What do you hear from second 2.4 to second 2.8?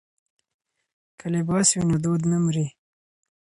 مري.